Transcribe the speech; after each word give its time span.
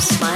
Smile. 0.00 0.35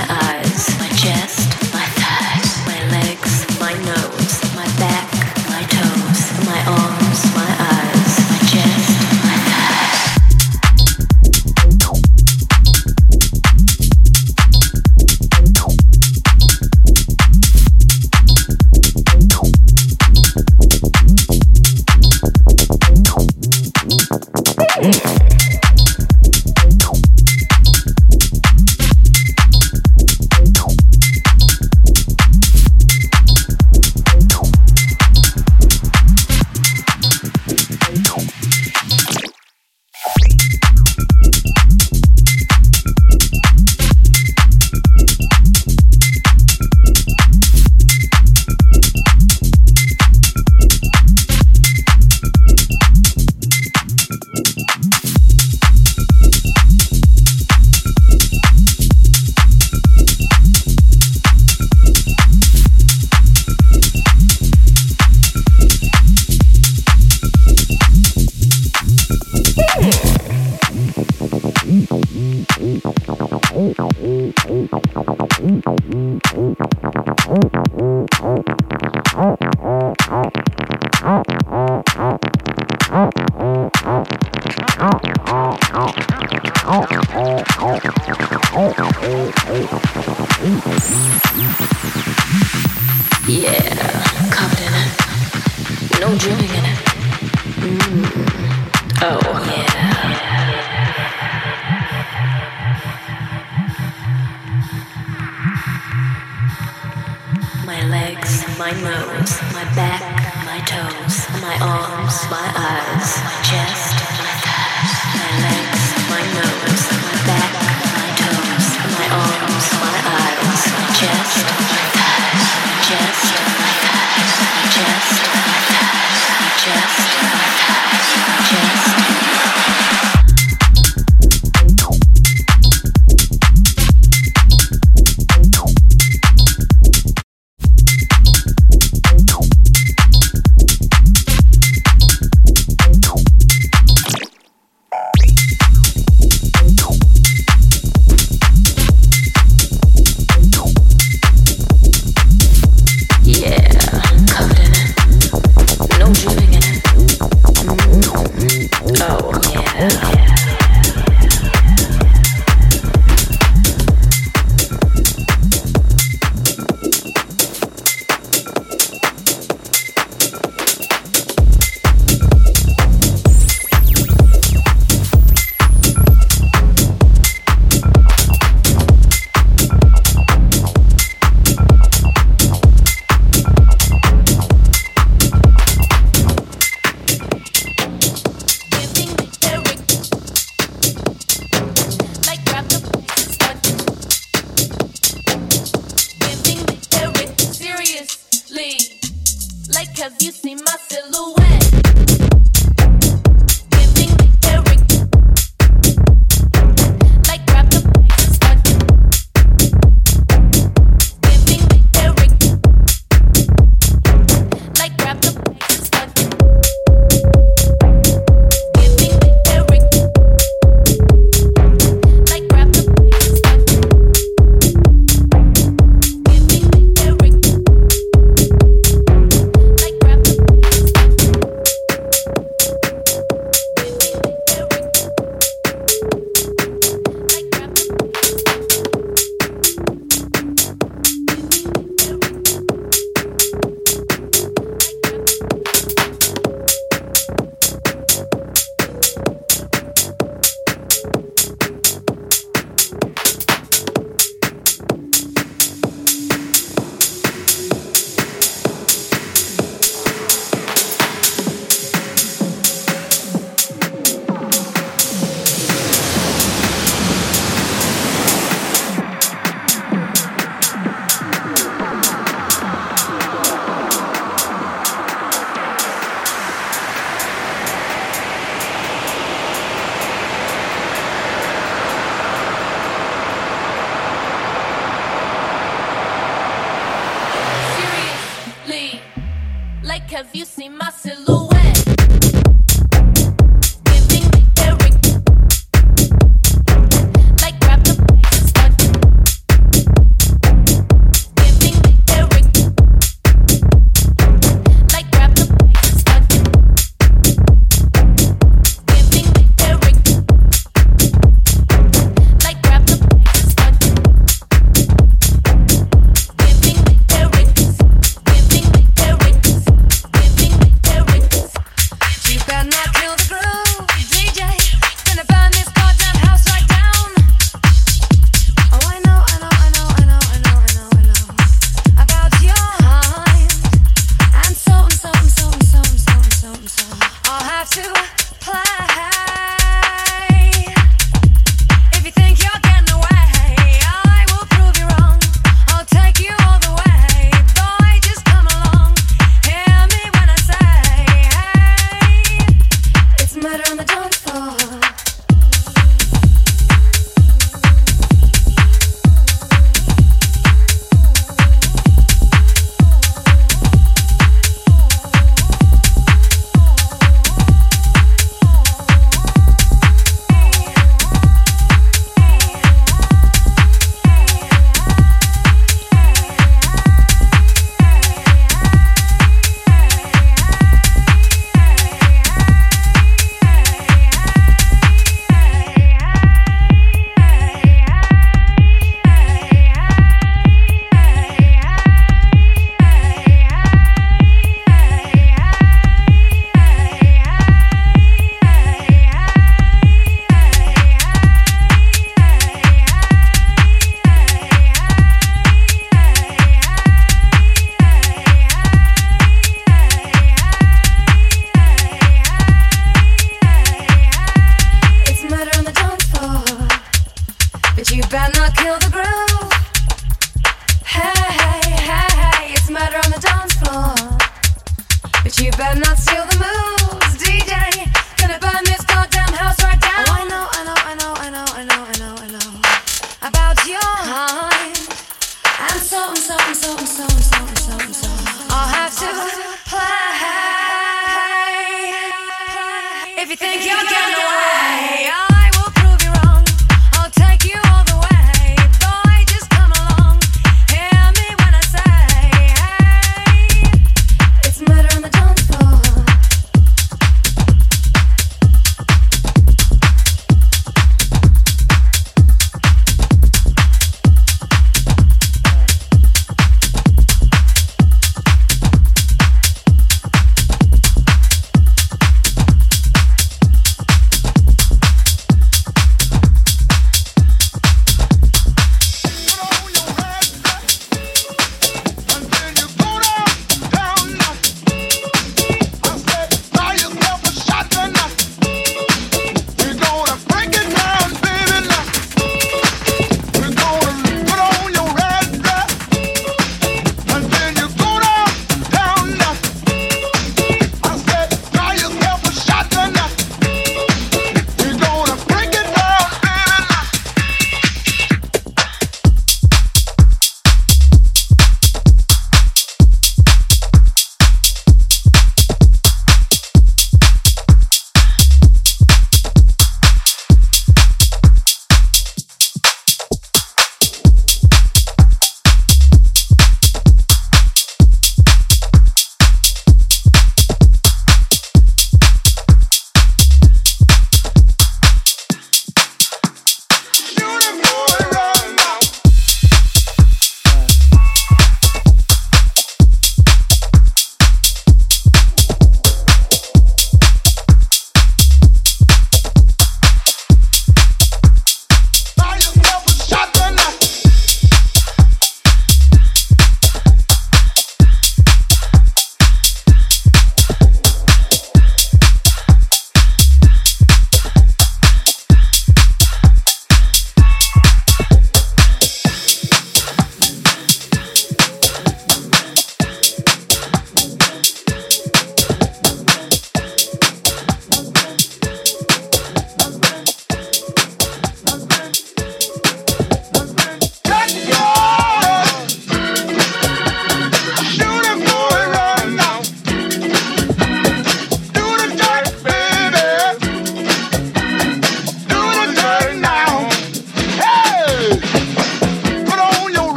legs, 108.01 108.45
my 108.59 108.73
nose, 108.89 109.33
my 109.53 109.65
back, 109.77 110.01
my 110.49 110.61
toes, 110.65 111.17
my 111.45 111.57
arms, 111.61 112.17
my 112.33 112.49
eyes, 112.57 113.11
my 113.29 113.37
chest, 113.49 113.93
my 114.21 114.33
thighs, 114.45 114.93
my 115.21 115.31
legs, 115.45 115.83
my 116.13 116.23
nose, 116.39 116.85
my 117.05 117.17
back, 117.29 117.53
my 118.01 118.11
toes, 118.23 118.69
my 118.97 119.07
arms, 119.25 119.67
my 119.85 119.99
eyes, 120.17 120.61
my 120.77 120.87
chest, 121.01 121.45
my 121.73 121.85
thighs, 121.97 122.45
my 122.65 122.77
chest, 122.89 123.25
my 123.61 123.73
thighs, 123.85 124.35
my 124.55 124.65
chest, 124.77 125.13
my 125.45 125.59
thighs, 125.71 126.23
my 126.41 126.51
chest. 126.65 127.30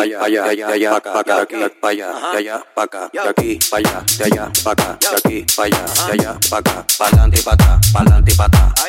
aquí, 0.00 0.14
allá, 0.14 0.44
de 0.44 0.72
allá, 0.72 1.00
para 1.00 1.20
acá, 1.20 1.36
de 1.36 1.42
aquí, 1.42 1.74
para 1.80 1.90
allá, 1.90 2.12
de 2.32 2.38
allá, 2.38 2.64
para 2.74 2.84
acá, 2.84 3.10
de 3.12 3.20
aquí, 3.20 3.58
para 3.70 3.78
allá, 3.78 4.04
de 4.18 4.24
allá, 4.24 4.52
para 4.64 4.72
acá, 4.72 4.98
de 5.00 5.16
aquí, 5.16 5.46
para 5.56 5.66
allá, 5.66 5.84
de 6.06 6.12
allá, 6.12 6.38
para 6.50 6.58
acá, 6.58 6.86
para 6.98 7.08
adelante 7.08 7.40
y 7.40 7.42
para 7.42 7.54
atrás, 7.54 7.92
para 7.92 8.00
adelante 8.02 8.32
y 8.32 8.36
para 8.36 8.46
atrás. 8.46 8.81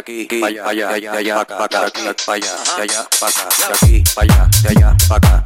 aquí, 0.00 0.26
allá, 0.42 0.64
allá, 0.66 1.12
allá, 1.12 1.40
acá, 1.40 1.86
aquí, 1.86 2.00
allá, 2.26 2.52
allá, 2.76 3.00
acá, 3.20 3.44
allá, 4.16 4.48
allá, 4.68 4.94
acá, 5.12 5.42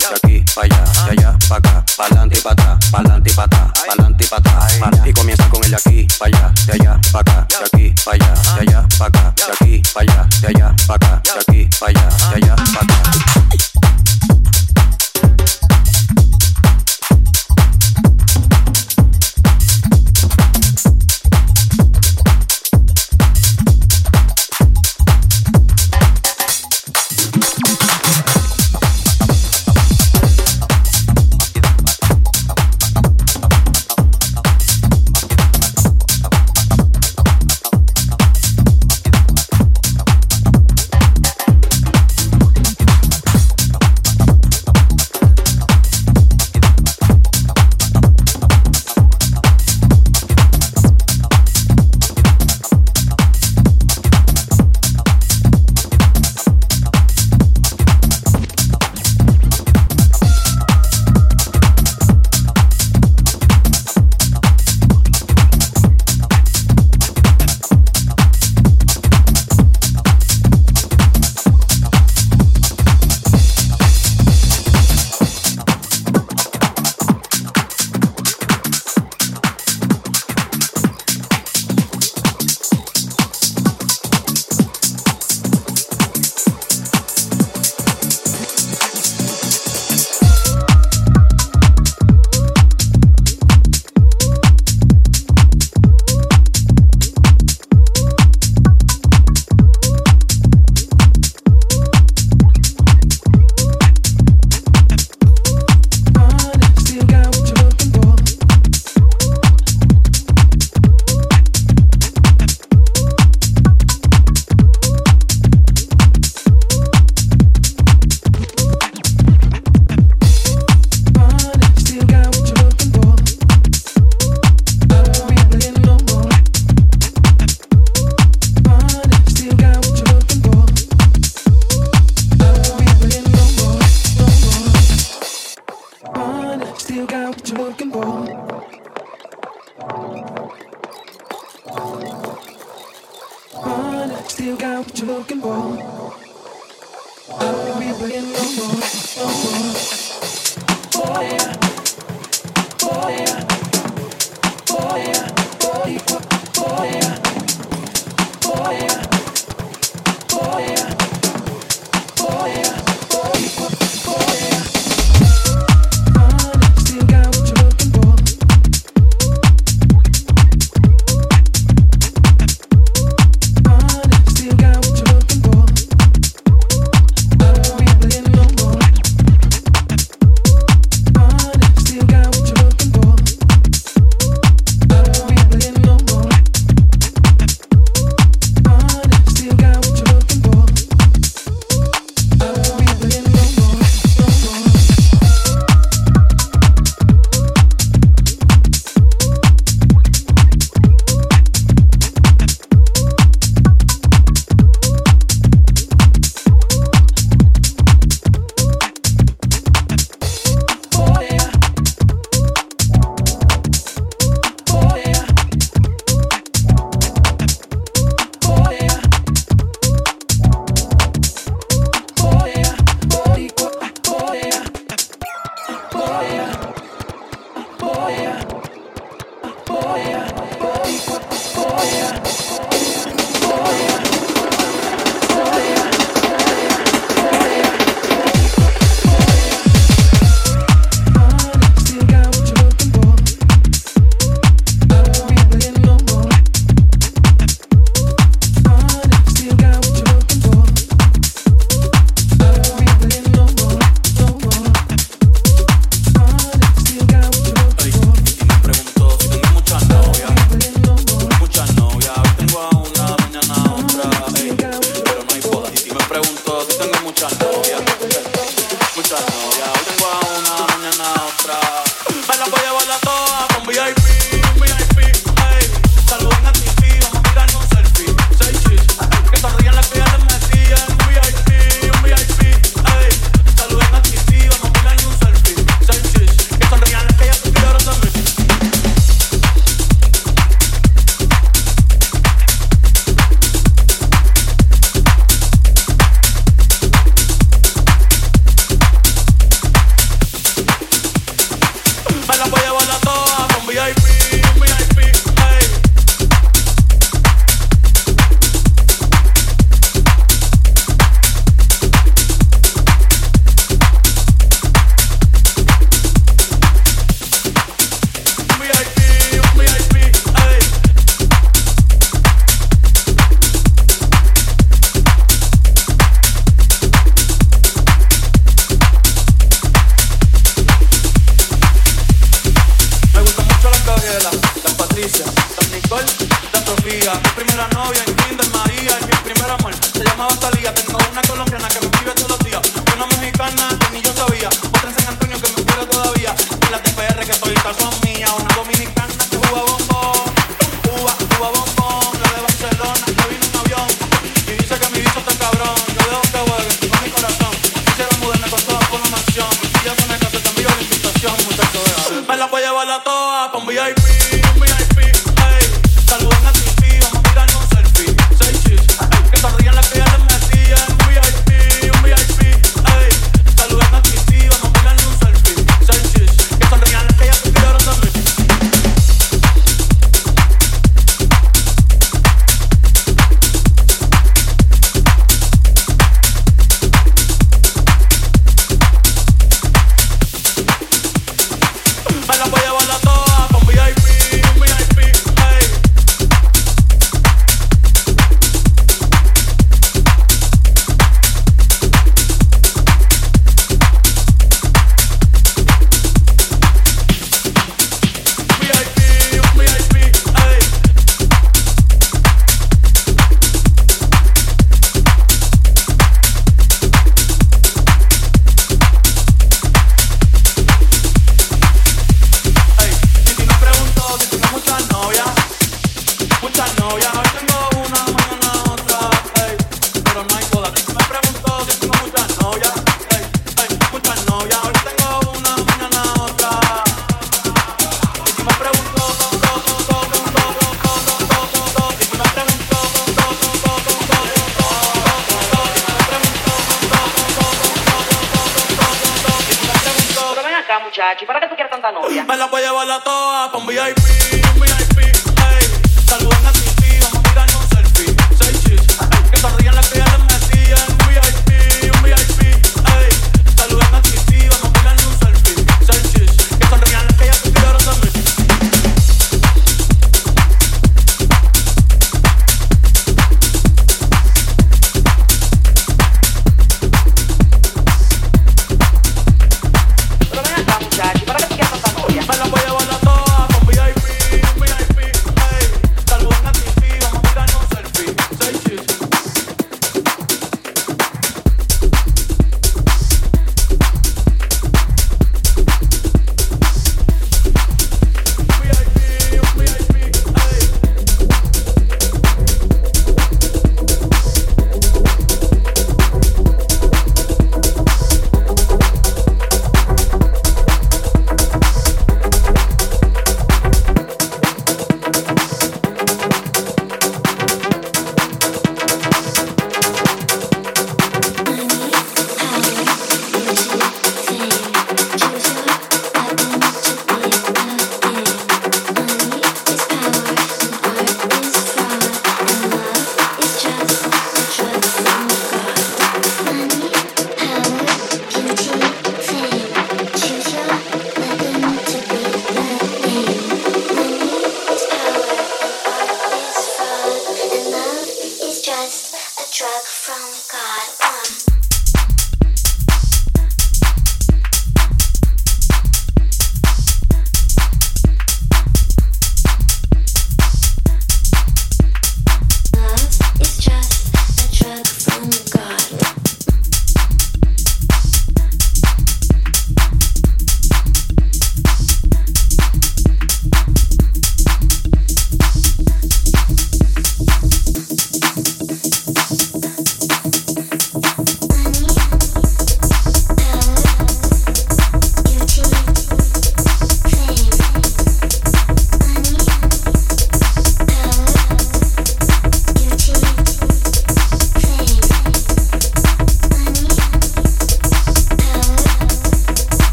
allá, 0.60 0.74
allá, 1.06 1.34
y 5.06 5.12
comienza 5.12 5.48
con 5.48 5.62
el 5.64 5.70
de 5.70 5.76
aquí, 5.76 6.06
allá, 6.20 6.52
allá, 6.72 7.00
acá, 7.12 7.46
aquí, 7.64 7.94
allá. 8.06 8.33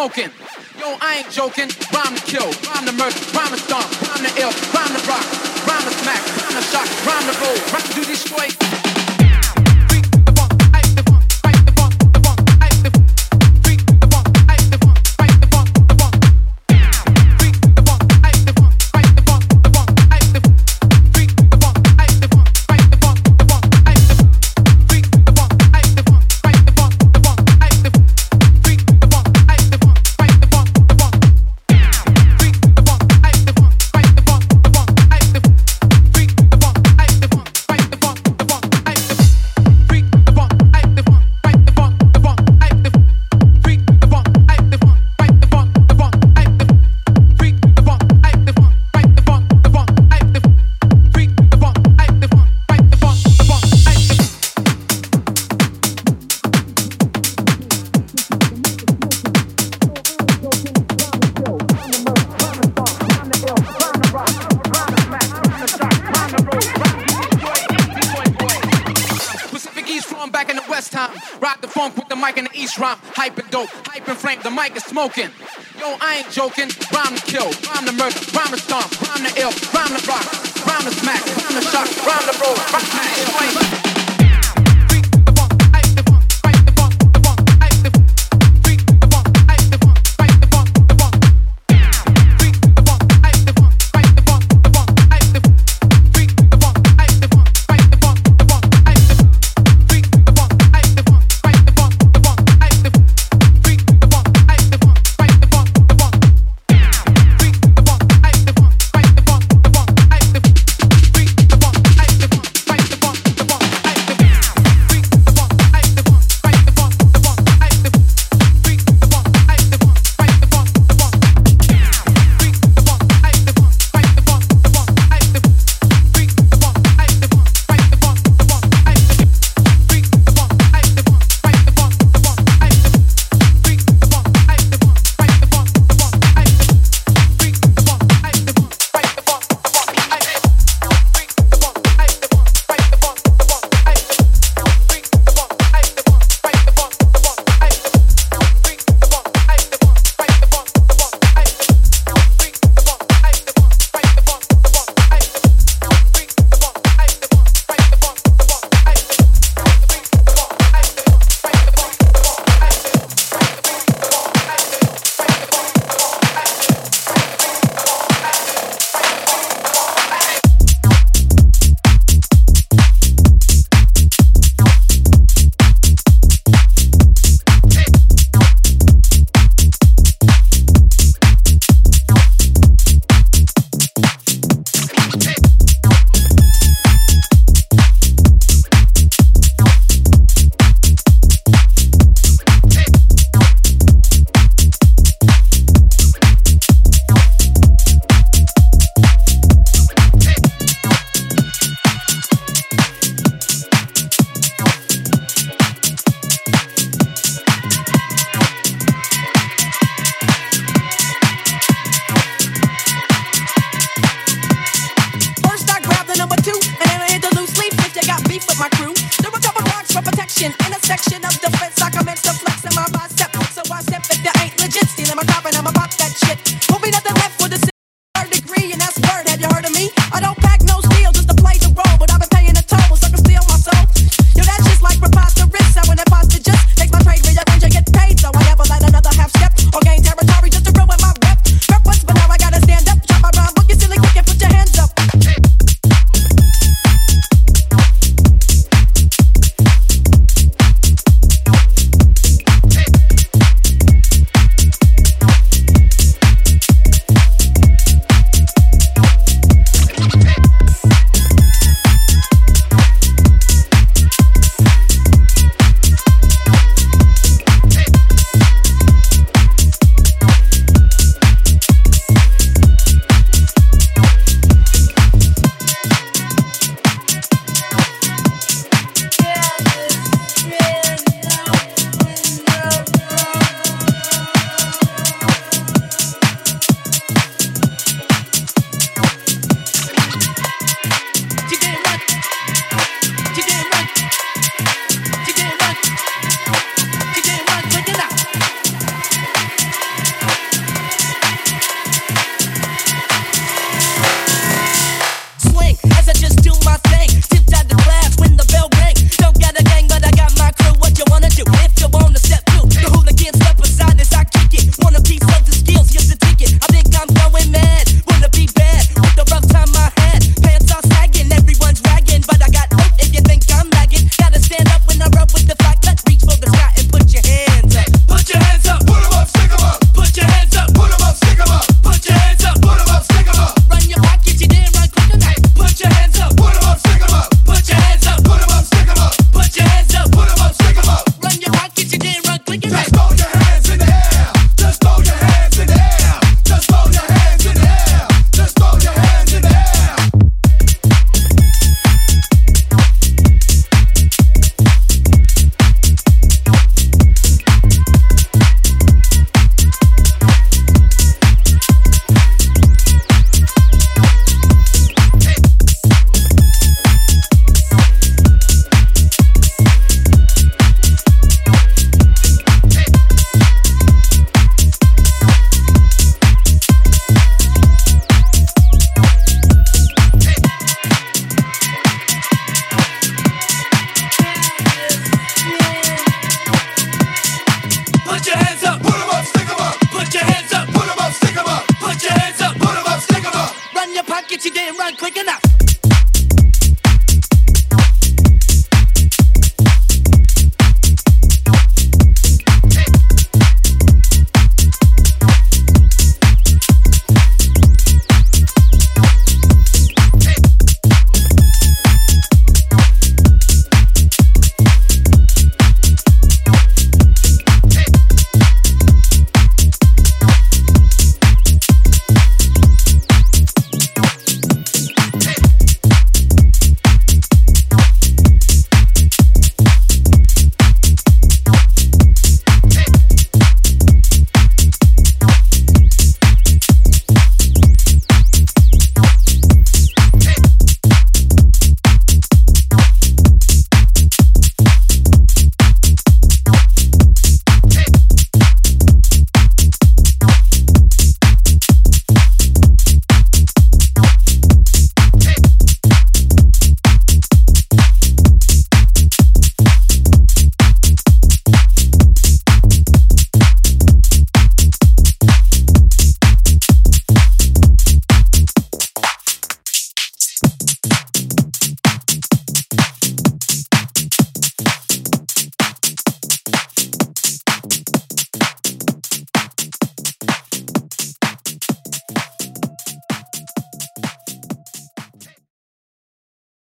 Smoking. 0.00 0.29
Smoking. 74.90 75.30